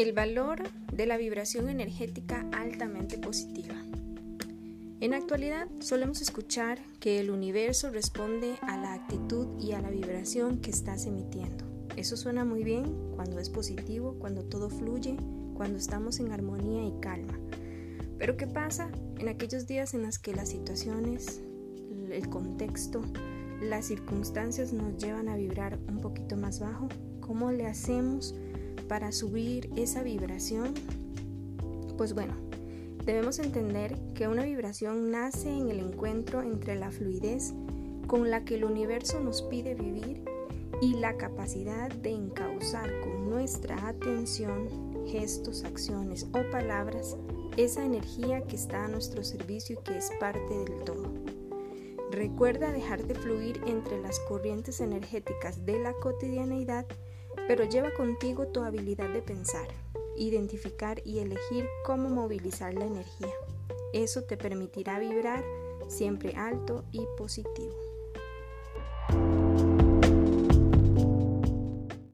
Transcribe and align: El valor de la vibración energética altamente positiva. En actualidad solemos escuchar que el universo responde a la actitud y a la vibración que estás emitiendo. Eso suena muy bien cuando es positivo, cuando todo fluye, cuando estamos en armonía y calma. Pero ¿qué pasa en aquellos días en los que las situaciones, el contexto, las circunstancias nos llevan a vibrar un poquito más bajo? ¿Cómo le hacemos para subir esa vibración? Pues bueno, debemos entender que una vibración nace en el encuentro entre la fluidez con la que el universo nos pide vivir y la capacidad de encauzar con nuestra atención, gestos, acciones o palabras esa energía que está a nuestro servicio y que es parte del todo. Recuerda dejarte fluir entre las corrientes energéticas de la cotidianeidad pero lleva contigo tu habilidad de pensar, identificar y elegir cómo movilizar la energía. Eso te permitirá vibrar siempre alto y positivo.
El 0.00 0.14
valor 0.14 0.62
de 0.94 1.04
la 1.04 1.18
vibración 1.18 1.68
energética 1.68 2.48
altamente 2.52 3.18
positiva. 3.18 3.74
En 4.98 5.12
actualidad 5.12 5.68
solemos 5.80 6.22
escuchar 6.22 6.78
que 7.00 7.20
el 7.20 7.28
universo 7.28 7.90
responde 7.90 8.54
a 8.62 8.78
la 8.78 8.94
actitud 8.94 9.60
y 9.60 9.72
a 9.72 9.82
la 9.82 9.90
vibración 9.90 10.62
que 10.62 10.70
estás 10.70 11.04
emitiendo. 11.04 11.66
Eso 11.96 12.16
suena 12.16 12.46
muy 12.46 12.64
bien 12.64 13.12
cuando 13.14 13.38
es 13.38 13.50
positivo, 13.50 14.16
cuando 14.18 14.42
todo 14.42 14.70
fluye, 14.70 15.18
cuando 15.52 15.76
estamos 15.76 16.18
en 16.18 16.32
armonía 16.32 16.82
y 16.82 16.98
calma. 17.02 17.38
Pero 18.18 18.38
¿qué 18.38 18.46
pasa 18.46 18.90
en 19.18 19.28
aquellos 19.28 19.66
días 19.66 19.92
en 19.92 20.00
los 20.00 20.18
que 20.18 20.32
las 20.32 20.48
situaciones, 20.48 21.42
el 22.10 22.26
contexto, 22.30 23.02
las 23.60 23.84
circunstancias 23.84 24.72
nos 24.72 24.96
llevan 24.96 25.28
a 25.28 25.36
vibrar 25.36 25.78
un 25.88 25.98
poquito 26.00 26.38
más 26.38 26.58
bajo? 26.58 26.88
¿Cómo 27.20 27.52
le 27.52 27.66
hacemos 27.66 28.34
para 28.90 29.12
subir 29.12 29.70
esa 29.76 30.02
vibración? 30.02 30.74
Pues 31.96 32.12
bueno, 32.12 32.34
debemos 33.04 33.38
entender 33.38 33.96
que 34.14 34.26
una 34.26 34.42
vibración 34.42 35.12
nace 35.12 35.48
en 35.48 35.70
el 35.70 35.78
encuentro 35.78 36.42
entre 36.42 36.74
la 36.74 36.90
fluidez 36.90 37.54
con 38.08 38.30
la 38.30 38.44
que 38.44 38.56
el 38.56 38.64
universo 38.64 39.20
nos 39.20 39.42
pide 39.42 39.76
vivir 39.76 40.24
y 40.82 40.94
la 40.94 41.16
capacidad 41.16 41.88
de 41.88 42.10
encauzar 42.10 42.90
con 42.98 43.30
nuestra 43.30 43.86
atención, 43.86 44.66
gestos, 45.06 45.62
acciones 45.62 46.26
o 46.32 46.50
palabras 46.50 47.16
esa 47.56 47.84
energía 47.84 48.40
que 48.42 48.56
está 48.56 48.86
a 48.86 48.88
nuestro 48.88 49.22
servicio 49.22 49.78
y 49.78 49.84
que 49.84 49.98
es 49.98 50.10
parte 50.18 50.52
del 50.52 50.82
todo. 50.82 51.12
Recuerda 52.10 52.72
dejarte 52.72 53.14
fluir 53.14 53.60
entre 53.68 54.02
las 54.02 54.18
corrientes 54.18 54.80
energéticas 54.80 55.64
de 55.64 55.78
la 55.78 55.92
cotidianeidad 55.92 56.86
pero 57.46 57.64
lleva 57.64 57.92
contigo 57.94 58.48
tu 58.48 58.62
habilidad 58.62 59.08
de 59.10 59.22
pensar, 59.22 59.68
identificar 60.16 61.00
y 61.04 61.18
elegir 61.18 61.66
cómo 61.84 62.08
movilizar 62.08 62.74
la 62.74 62.86
energía. 62.86 63.34
Eso 63.92 64.22
te 64.22 64.36
permitirá 64.36 64.98
vibrar 64.98 65.44
siempre 65.88 66.34
alto 66.36 66.84
y 66.92 67.02
positivo. 67.16 67.89